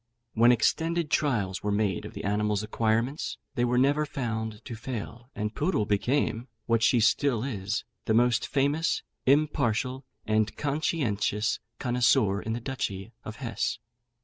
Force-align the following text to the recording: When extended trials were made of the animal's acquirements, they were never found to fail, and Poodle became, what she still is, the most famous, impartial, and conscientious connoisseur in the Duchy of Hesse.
When 0.33 0.51
extended 0.51 1.11
trials 1.11 1.61
were 1.61 1.71
made 1.71 2.05
of 2.05 2.15
the 2.15 2.23
animal's 2.23 2.63
acquirements, 2.63 3.37
they 3.53 3.63
were 3.63 3.77
never 3.77 4.03
found 4.03 4.65
to 4.65 4.75
fail, 4.75 5.29
and 5.35 5.53
Poodle 5.53 5.85
became, 5.85 6.47
what 6.65 6.81
she 6.81 6.99
still 6.99 7.43
is, 7.43 7.83
the 8.05 8.15
most 8.15 8.47
famous, 8.47 9.03
impartial, 9.27 10.03
and 10.25 10.57
conscientious 10.57 11.59
connoisseur 11.77 12.41
in 12.41 12.53
the 12.53 12.59
Duchy 12.59 13.11
of 13.23 13.35
Hesse. 13.35 13.77